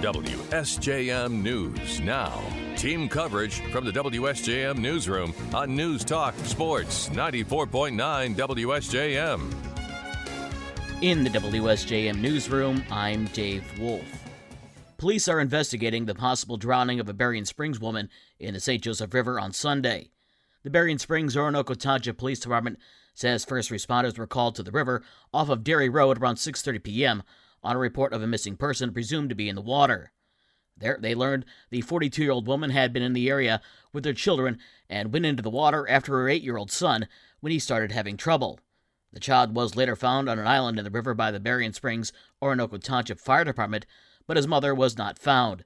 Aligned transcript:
WSJM 0.00 1.42
News 1.42 2.00
now. 2.00 2.42
Team 2.74 3.06
coverage 3.06 3.60
from 3.70 3.84
the 3.84 3.90
WSJM 3.90 4.78
Newsroom 4.78 5.34
on 5.52 5.76
News 5.76 6.04
Talk 6.04 6.34
Sports 6.44 7.10
94.9 7.10 8.34
WSJM. 8.34 9.52
In 11.02 11.22
the 11.22 11.28
WSJM 11.28 12.18
Newsroom, 12.18 12.82
I'm 12.90 13.26
Dave 13.26 13.62
Wolf. 13.78 14.04
Police 14.96 15.28
are 15.28 15.38
investigating 15.38 16.06
the 16.06 16.14
possible 16.14 16.56
drowning 16.56 16.98
of 16.98 17.10
a 17.10 17.12
Berrien 17.12 17.44
Springs 17.44 17.78
woman 17.78 18.08
in 18.38 18.54
the 18.54 18.60
St. 18.60 18.82
Joseph 18.82 19.12
River 19.12 19.38
on 19.38 19.52
Sunday. 19.52 20.08
The 20.62 20.70
Berrien 20.70 20.98
Springs 20.98 21.36
Oronoko 21.36 21.78
Township 21.78 22.16
Police 22.16 22.40
Department 22.40 22.78
says 23.12 23.44
first 23.44 23.70
responders 23.70 24.16
were 24.16 24.26
called 24.26 24.54
to 24.54 24.62
the 24.62 24.72
river 24.72 25.02
off 25.34 25.50
of 25.50 25.62
Dairy 25.62 25.90
Road 25.90 26.18
around 26.18 26.36
6:30 26.36 26.82
p.m. 26.82 27.22
on 27.62 27.76
a 27.76 27.78
report 27.78 28.12
of 28.12 28.22
a 28.22 28.26
missing 28.26 28.56
person 28.56 28.92
presumed 28.92 29.28
to 29.28 29.34
be 29.34 29.48
in 29.48 29.56
the 29.56 29.62
water. 29.62 30.12
There, 30.76 30.98
they 31.00 31.14
learned 31.14 31.44
the 31.70 31.82
42 31.82 32.22
year 32.22 32.32
old 32.32 32.46
woman 32.46 32.70
had 32.70 32.92
been 32.92 33.02
in 33.02 33.12
the 33.12 33.28
area 33.28 33.60
with 33.92 34.02
their 34.02 34.14
children 34.14 34.58
and 34.88 35.12
went 35.12 35.26
into 35.26 35.42
the 35.42 35.50
water 35.50 35.88
after 35.88 36.12
her 36.12 36.28
8 36.28 36.42
year 36.42 36.56
old 36.56 36.70
son 36.70 37.06
when 37.40 37.52
he 37.52 37.58
started 37.58 37.92
having 37.92 38.16
trouble. 38.16 38.58
The 39.12 39.20
child 39.20 39.54
was 39.54 39.76
later 39.76 39.96
found 39.96 40.28
on 40.28 40.38
an 40.38 40.46
island 40.46 40.78
in 40.78 40.84
the 40.84 40.90
river 40.90 41.14
by 41.14 41.30
the 41.30 41.40
Berrien 41.40 41.72
Springs 41.72 42.12
Oronoko 42.40 42.82
Township 42.82 43.18
Fire 43.18 43.44
Department, 43.44 43.84
but 44.26 44.36
his 44.36 44.46
mother 44.46 44.74
was 44.74 44.96
not 44.96 45.18
found. 45.18 45.64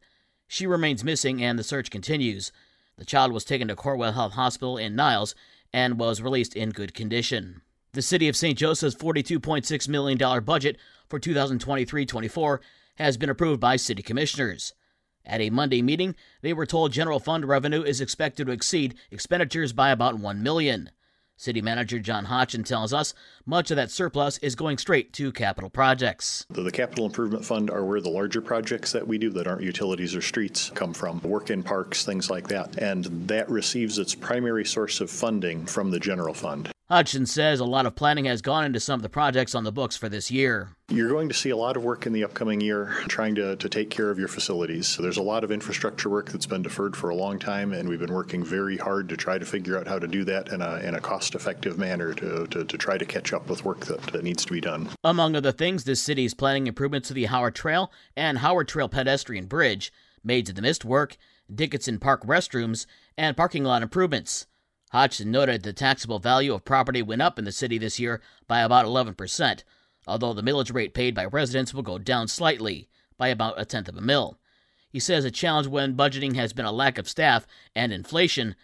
She 0.48 0.66
remains 0.66 1.04
missing 1.04 1.42
and 1.42 1.58
the 1.58 1.64
search 1.64 1.90
continues. 1.90 2.52
The 2.96 3.04
child 3.04 3.32
was 3.32 3.44
taken 3.44 3.68
to 3.68 3.76
Corewell 3.76 4.14
Health 4.14 4.32
Hospital 4.32 4.78
in 4.78 4.96
Niles 4.96 5.34
and 5.72 5.98
was 5.98 6.22
released 6.22 6.56
in 6.56 6.70
good 6.70 6.94
condition. 6.94 7.60
The 7.94 8.02
City 8.02 8.26
of 8.26 8.34
St. 8.34 8.58
Joseph's 8.58 8.96
$42.6 8.96 9.88
million 9.88 10.42
budget 10.42 10.78
for 11.08 11.20
2023 11.20 12.04
24 12.04 12.60
has 12.96 13.16
been 13.16 13.30
approved 13.30 13.60
by 13.60 13.76
City 13.76 14.02
Commissioners. 14.02 14.72
At 15.24 15.40
a 15.40 15.50
Monday 15.50 15.80
meeting, 15.80 16.16
they 16.42 16.52
were 16.52 16.66
told 16.66 16.90
general 16.90 17.20
fund 17.20 17.44
revenue 17.44 17.84
is 17.84 18.00
expected 18.00 18.48
to 18.48 18.52
exceed 18.52 18.96
expenditures 19.12 19.72
by 19.72 19.90
about 19.90 20.18
1 20.18 20.42
million. 20.42 20.90
City 21.36 21.62
Manager 21.62 22.00
John 22.00 22.24
Hodgson 22.24 22.64
tells 22.64 22.92
us 22.92 23.14
much 23.46 23.70
of 23.70 23.76
that 23.76 23.92
surplus 23.92 24.38
is 24.38 24.56
going 24.56 24.78
straight 24.78 25.12
to 25.12 25.30
capital 25.30 25.70
projects. 25.70 26.46
The, 26.50 26.62
the, 26.62 26.72
capital 26.72 27.06
improvement 27.06 27.44
fund 27.44 27.70
are 27.70 27.84
where 27.84 28.00
the 28.00 28.10
larger 28.10 28.40
projects 28.40 28.90
that 28.90 29.06
we 29.06 29.18
do 29.18 29.30
that 29.30 29.46
aren't 29.46 29.62
utilities 29.62 30.16
or 30.16 30.20
streets 30.20 30.68
come 30.74 30.94
from, 30.94 31.20
work 31.22 31.50
in 31.50 31.62
parks, 31.62 32.04
things 32.04 32.28
like 32.28 32.48
that. 32.48 32.76
And 32.76 33.04
that 33.28 33.48
receives 33.48 33.98
its 34.00 34.16
primary 34.16 34.64
source 34.64 35.00
of 35.00 35.12
funding 35.12 35.64
from 35.64 35.92
the 35.92 36.00
general 36.00 36.34
fund. 36.34 36.73
Hodgson 36.94 37.26
says 37.26 37.58
a 37.58 37.64
lot 37.64 37.86
of 37.86 37.96
planning 37.96 38.26
has 38.26 38.40
gone 38.40 38.64
into 38.64 38.78
some 38.78 39.00
of 39.00 39.02
the 39.02 39.08
projects 39.08 39.56
on 39.56 39.64
the 39.64 39.72
books 39.72 39.96
for 39.96 40.08
this 40.08 40.30
year. 40.30 40.68
You're 40.88 41.08
going 41.08 41.28
to 41.28 41.34
see 41.34 41.50
a 41.50 41.56
lot 41.56 41.76
of 41.76 41.82
work 41.82 42.06
in 42.06 42.12
the 42.12 42.22
upcoming 42.22 42.60
year 42.60 42.94
trying 43.08 43.34
to, 43.34 43.56
to 43.56 43.68
take 43.68 43.90
care 43.90 44.10
of 44.10 44.18
your 44.20 44.28
facilities. 44.28 44.86
So 44.86 45.02
there's 45.02 45.16
a 45.16 45.22
lot 45.22 45.42
of 45.42 45.50
infrastructure 45.50 46.08
work 46.08 46.30
that's 46.30 46.46
been 46.46 46.62
deferred 46.62 46.96
for 46.96 47.10
a 47.10 47.16
long 47.16 47.40
time, 47.40 47.72
and 47.72 47.88
we've 47.88 47.98
been 47.98 48.12
working 48.12 48.44
very 48.44 48.76
hard 48.76 49.08
to 49.08 49.16
try 49.16 49.38
to 49.38 49.44
figure 49.44 49.76
out 49.76 49.88
how 49.88 49.98
to 49.98 50.06
do 50.06 50.22
that 50.22 50.52
in 50.52 50.62
a, 50.62 50.76
in 50.84 50.94
a 50.94 51.00
cost 51.00 51.34
effective 51.34 51.78
manner 51.78 52.14
to, 52.14 52.46
to, 52.46 52.64
to, 52.64 52.78
try 52.78 52.96
to 52.96 53.04
catch 53.04 53.32
up 53.32 53.50
with 53.50 53.64
work 53.64 53.86
that, 53.86 54.00
that 54.12 54.22
needs 54.22 54.44
to 54.44 54.52
be 54.52 54.60
done. 54.60 54.88
Among 55.02 55.34
other 55.34 55.50
things, 55.50 55.82
the 55.82 55.96
city 55.96 56.24
is 56.24 56.32
planning 56.32 56.68
improvements 56.68 57.08
to 57.08 57.14
the 57.14 57.24
Howard 57.24 57.56
Trail 57.56 57.90
and 58.16 58.38
Howard 58.38 58.68
Trail 58.68 58.88
pedestrian 58.88 59.46
bridge, 59.46 59.92
Maids 60.22 60.48
of 60.48 60.54
the 60.54 60.62
Mist 60.62 60.84
work, 60.84 61.16
Dickinson 61.52 61.98
Park 61.98 62.24
restrooms, 62.24 62.86
and 63.18 63.36
parking 63.36 63.64
lot 63.64 63.82
improvements. 63.82 64.46
Hodgson 64.94 65.32
noted 65.32 65.64
the 65.64 65.72
taxable 65.72 66.20
value 66.20 66.54
of 66.54 66.64
property 66.64 67.02
went 67.02 67.20
up 67.20 67.36
in 67.36 67.44
the 67.44 67.50
city 67.50 67.78
this 67.78 67.98
year 67.98 68.20
by 68.46 68.60
about 68.60 68.86
11%, 68.86 69.64
although 70.06 70.32
the 70.32 70.40
millage 70.40 70.72
rate 70.72 70.94
paid 70.94 71.16
by 71.16 71.24
residents 71.24 71.74
will 71.74 71.82
go 71.82 71.98
down 71.98 72.28
slightly, 72.28 72.88
by 73.18 73.26
about 73.26 73.60
a 73.60 73.64
tenth 73.64 73.88
of 73.88 73.96
a 73.96 74.00
mill. 74.00 74.38
He 74.88 75.00
says 75.00 75.24
a 75.24 75.32
challenge 75.32 75.66
when 75.66 75.96
budgeting 75.96 76.36
has 76.36 76.52
been 76.52 76.64
a 76.64 76.70
lack 76.70 76.96
of 76.96 77.08
staff 77.08 77.44
and 77.74 77.92
inflation, 77.92 78.54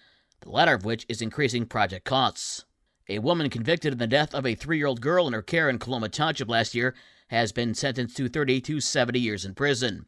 the 0.42 0.50
latter 0.50 0.74
of 0.74 0.84
which 0.84 1.04
is 1.08 1.20
increasing 1.20 1.66
project 1.66 2.04
costs. 2.04 2.64
A 3.08 3.18
woman 3.18 3.50
convicted 3.50 3.94
of 3.94 3.98
the 3.98 4.06
death 4.06 4.32
of 4.32 4.46
a 4.46 4.54
three 4.54 4.78
year 4.78 4.86
old 4.86 5.00
girl 5.00 5.26
in 5.26 5.32
her 5.32 5.42
care 5.42 5.68
in 5.68 5.80
Coloma 5.80 6.08
Township 6.10 6.48
last 6.48 6.76
year 6.76 6.94
has 7.30 7.50
been 7.50 7.74
sentenced 7.74 8.16
to 8.18 8.28
30 8.28 8.60
to 8.60 8.80
70 8.80 9.18
years 9.18 9.44
in 9.44 9.56
prison. 9.56 10.06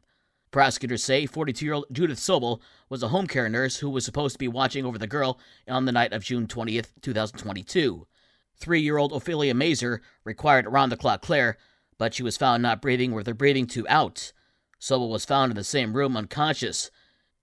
Prosecutors 0.52 1.02
say 1.02 1.24
42 1.24 1.64
year 1.64 1.74
old 1.74 1.86
Judith 1.90 2.18
Sobel 2.18 2.60
was 2.90 3.02
a 3.02 3.08
home 3.08 3.26
care 3.26 3.48
nurse 3.48 3.78
who 3.78 3.88
was 3.88 4.04
supposed 4.04 4.34
to 4.34 4.38
be 4.38 4.48
watching 4.48 4.84
over 4.84 4.98
the 4.98 5.06
girl 5.06 5.40
on 5.66 5.86
the 5.86 5.92
night 5.92 6.12
of 6.12 6.22
June 6.22 6.46
20th, 6.46 6.88
2022. 7.00 8.06
Three 8.56 8.80
year 8.82 8.98
old 8.98 9.14
Ophelia 9.14 9.54
Mazer 9.54 10.02
required 10.24 10.66
round 10.66 10.92
the 10.92 10.98
clock 10.98 11.22
care, 11.22 11.56
but 11.96 12.12
she 12.12 12.22
was 12.22 12.36
found 12.36 12.62
not 12.62 12.82
breathing 12.82 13.12
with 13.12 13.26
her 13.26 13.34
breathing 13.34 13.66
tube 13.66 13.86
out. 13.88 14.34
Sobel 14.78 15.08
was 15.08 15.24
found 15.24 15.50
in 15.50 15.56
the 15.56 15.64
same 15.64 15.94
room 15.94 16.18
unconscious. 16.18 16.90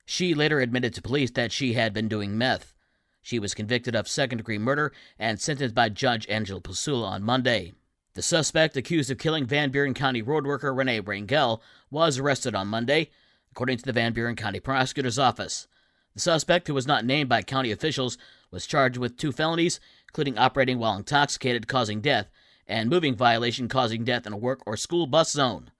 She 0.06 0.36
later 0.36 0.60
admitted 0.60 0.94
to 0.94 1.02
police 1.02 1.32
that 1.32 1.52
she 1.52 1.74
had 1.74 1.94
been 1.94 2.10
doing 2.10 2.38
meth. 2.38 2.76
She 3.24 3.40
was 3.40 3.56
convicted 3.56 3.96
of 3.96 4.08
second 4.08 4.38
degree 4.38 4.60
murder 4.60 4.94
and 5.18 5.42
sentenced 5.42 5.74
by 5.74 5.90
Judge 5.90 6.28
Angela 6.30 6.62
Pasula 6.62 7.08
on 7.08 7.24
Monday. 7.24 7.74
The 8.20 8.24
suspect 8.24 8.76
accused 8.76 9.10
of 9.10 9.18
killing 9.18 9.46
Van 9.46 9.72
Buren 9.72 9.94
County 9.94 10.22
road 10.22 10.46
worker 10.46 10.74
Renee 10.74 11.00
Rangel 11.00 11.62
was 11.90 12.18
arrested 12.18 12.54
on 12.54 12.68
Monday, 12.68 13.12
according 13.50 13.78
to 13.78 13.86
the 13.86 13.94
Van 13.94 14.12
Buren 14.12 14.36
County 14.36 14.60
Prosecutor's 14.60 15.18
Office. 15.18 15.70
The 16.16 16.20
suspect, 16.20 16.68
who 16.68 16.74
was 16.74 16.86
not 16.86 17.06
named 17.06 17.30
by 17.30 17.44
county 17.44 17.72
officials, 17.72 18.18
was 18.52 18.68
charged 18.68 18.98
with 18.98 19.16
two 19.16 19.32
felonies, 19.32 19.80
including 20.10 20.38
operating 20.38 20.80
while 20.80 20.98
intoxicated 20.98 21.70
causing 21.70 22.02
death 22.02 22.30
and 22.68 22.90
moving 22.90 23.16
violation 23.16 23.70
causing 23.70 24.04
death 24.04 24.28
in 24.28 24.34
a 24.34 24.38
work 24.38 24.64
or 24.66 24.76
school 24.76 25.08
bus 25.08 25.32
zone. 25.32 25.72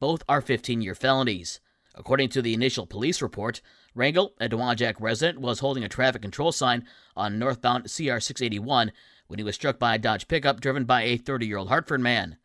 Both 0.00 0.24
are 0.28 0.40
15 0.40 0.82
year 0.82 0.96
felonies. 0.96 1.60
According 1.94 2.30
to 2.30 2.42
the 2.42 2.54
initial 2.54 2.86
police 2.86 3.22
report, 3.22 3.60
Rangel, 3.96 4.32
a 4.40 4.48
Dowagiac 4.48 4.96
resident, 4.98 5.40
was 5.40 5.60
holding 5.60 5.84
a 5.84 5.88
traffic 5.88 6.22
control 6.22 6.50
sign 6.50 6.84
on 7.16 7.38
northbound 7.38 7.84
CR 7.84 8.18
681 8.18 8.92
when 9.28 9.38
he 9.38 9.44
was 9.44 9.54
struck 9.54 9.78
by 9.78 9.94
a 9.94 9.98
Dodge 9.98 10.26
pickup 10.26 10.60
driven 10.60 10.84
by 10.84 11.02
a 11.02 11.16
30 11.16 11.46
year 11.46 11.58
old 11.58 11.68
Hartford 11.68 12.00
man. 12.00 12.36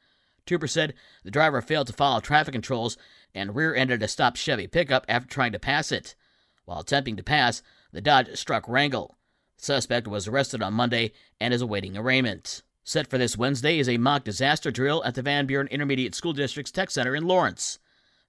Trooper 0.45 0.67
said 0.67 0.93
the 1.23 1.31
driver 1.31 1.61
failed 1.61 1.87
to 1.87 1.93
follow 1.93 2.19
traffic 2.19 2.51
controls 2.51 2.97
and 3.33 3.55
rear 3.55 3.75
ended 3.75 4.03
a 4.03 4.07
stopped 4.07 4.37
Chevy 4.37 4.67
pickup 4.67 5.05
after 5.07 5.27
trying 5.27 5.51
to 5.51 5.59
pass 5.59 5.91
it. 5.91 6.15
While 6.65 6.79
attempting 6.79 7.17
to 7.17 7.23
pass, 7.23 7.63
the 7.91 8.01
Dodge 8.01 8.35
struck 8.37 8.67
Rangel. 8.67 9.15
The 9.57 9.65
suspect 9.65 10.07
was 10.07 10.27
arrested 10.27 10.61
on 10.61 10.73
Monday 10.73 11.11
and 11.39 11.53
is 11.53 11.61
awaiting 11.61 11.97
arraignment. 11.97 12.61
Set 12.83 13.07
for 13.07 13.17
this 13.17 13.37
Wednesday 13.37 13.79
is 13.79 13.89
a 13.89 13.97
mock 13.97 14.23
disaster 14.23 14.71
drill 14.71 15.03
at 15.03 15.15
the 15.15 15.21
Van 15.21 15.45
Buren 15.45 15.67
Intermediate 15.67 16.15
School 16.15 16.33
District's 16.33 16.71
Tech 16.71 16.89
Center 16.89 17.15
in 17.15 17.27
Lawrence. 17.27 17.79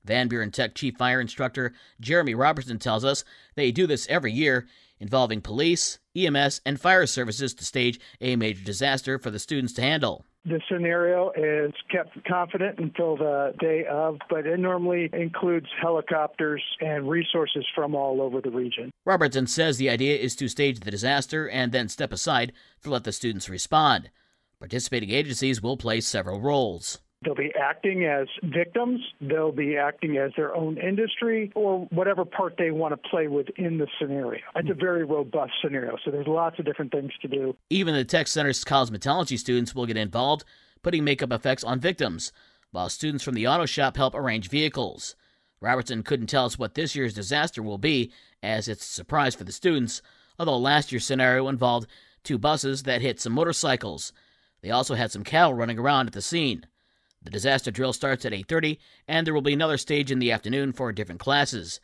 Van 0.05 0.29
Buren 0.29 0.51
Tech 0.51 0.75
Chief 0.75 0.97
Fire 0.97 1.21
Instructor 1.21 1.73
Jeremy 2.01 2.35
Robertson 2.35 2.79
tells 2.79 3.05
us 3.05 3.25
they 3.55 3.71
do 3.71 3.87
this 3.87 4.07
every 4.09 4.33
year 4.33 4.67
involving 4.99 5.41
police, 5.41 5.99
EMS, 6.15 6.61
and 6.67 6.81
fire 6.81 7.07
services 7.07 7.55
to 7.55 7.65
stage 7.65 7.99
a 8.21 8.37
major 8.37 8.65
disaster 8.65 9.19
for 9.19 9.31
the 9.31 9.39
students 9.39 9.73
to 9.75 9.83
handle. 9.83 10.25
The 10.45 10.61
scenario 10.71 11.33
is 11.37 11.75
kept 11.91 12.17
confident 12.27 12.79
until 12.79 13.17
the 13.17 13.53
day 13.59 13.85
of, 13.85 14.19
but 14.31 14.47
it 14.47 14.59
normally 14.59 15.11
includes 15.13 15.67
helicopters 15.81 16.63
and 16.81 17.11
resources 17.11 17.67
from 17.75 17.95
all 17.95 18.23
over 18.23 18.41
the 18.41 18.51
region. 18.51 18.91
Robertson 19.05 19.47
says 19.47 19.77
the 19.77 19.91
idea 19.91 20.17
is 20.17 20.35
to 20.37 20.49
stage 20.49 20.81
the 20.81 20.91
disaster 20.91 21.49
and 21.49 21.73
then 21.73 21.91
step 21.91 22.11
aside 22.11 22.53
to 22.83 22.91
let 22.91 23.05
the 23.05 23.13
students 23.13 23.51
respond. 23.51 24.11
Participating 24.59 25.11
agencies 25.11 25.63
will 25.63 25.77
play 25.77 26.01
several 26.01 26.41
roles. 26.41 27.01
They'll 27.23 27.35
be 27.35 27.53
acting 27.55 28.07
as 28.07 28.29
victims, 28.43 29.01
they'll 29.21 29.53
be 29.53 29.77
acting 29.77 30.17
as 30.17 30.33
their 30.39 30.55
own 30.55 30.79
industry, 30.79 31.53
or 31.55 31.81
whatever 31.91 32.25
part 32.25 32.55
they 32.57 32.71
want 32.71 32.93
to 32.93 33.11
play 33.11 33.29
within 33.29 33.77
the 33.77 33.87
scenario. 34.01 34.41
It's 34.57 34.71
a 34.71 34.75
very 34.75 35.05
robust 35.05 35.53
scenario, 35.63 35.99
so 36.03 36.11
there's 36.11 36.27
lots 36.27 36.59
of 36.59 36.65
different 36.65 36.93
things 36.93 37.13
to 37.21 37.29
do. 37.29 37.55
Even 37.69 37.95
the 37.95 38.07
Tech 38.07 38.27
Center's 38.27 38.65
cosmetology 38.65 39.39
students 39.39 39.75
will 39.75 39.85
get 39.85 39.99
involved, 39.99 40.45
putting 40.83 41.05
makeup 41.05 41.31
effects 41.31 41.63
on 41.63 41.79
victims, 41.79 42.33
while 42.71 42.89
students 42.89 43.23
from 43.23 43.35
the 43.35 43.47
auto 43.47 43.67
shop 43.67 43.99
help 43.99 44.15
arrange 44.15 44.49
vehicles. 44.49 45.15
Robertson 45.61 46.03
couldn't 46.03 46.29
tell 46.29 46.47
us 46.47 46.59
what 46.59 46.75
this 46.75 46.97
year's 46.97 47.13
disaster 47.13 47.63
will 47.63 47.77
be, 47.77 48.11
as 48.43 48.67
it's 48.67 48.89
a 48.89 48.93
surprise 48.95 49.35
for 49.35 49.45
the 49.45 49.53
students, 49.53 50.01
although 50.39 50.57
last 50.57 50.91
year's 50.91 51.05
scenario 51.05 51.49
involved 51.49 51.87
two 52.25 52.39
buses 52.39 52.85
that 52.85 53.03
hit 53.03 53.21
some 53.21 53.35
motorcycles. 53.35 54.15
They 54.63 54.71
also 54.71 54.95
had 54.95 55.13
some 55.13 55.23
cattle 55.23 55.53
running 55.53 55.79
around 55.79 56.07
at 56.07 56.15
the 56.15 56.23
scene. 56.23 56.65
The 57.23 57.31
disaster 57.31 57.71
drill 57.71 57.93
starts 57.93 58.25
at 58.25 58.33
8:30 58.33 58.79
and 59.07 59.27
there 59.27 59.35
will 59.35 59.43
be 59.43 59.53
another 59.53 59.77
stage 59.77 60.11
in 60.11 60.19
the 60.19 60.33
afternoon 60.33 60.73
for 60.73 60.93
different 60.93 61.21
classes. 61.21 61.81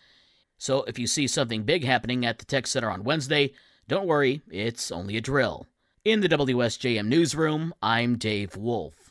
So 0.58 0.84
if 0.84 0.98
you 0.98 1.06
see 1.06 1.26
something 1.26 1.64
big 1.64 1.84
happening 1.84 2.24
at 2.24 2.38
the 2.38 2.46
Tech 2.46 2.66
Center 2.66 2.90
on 2.90 3.04
Wednesday, 3.04 3.52
don't 3.86 4.06
worry, 4.06 4.42
it's 4.50 4.90
only 4.90 5.16
a 5.16 5.20
drill. 5.20 5.66
In 6.04 6.20
the 6.20 6.28
WSJM 6.28 7.06
newsroom, 7.06 7.74
I'm 7.82 8.16
Dave 8.16 8.56
Wolf. 8.56 9.05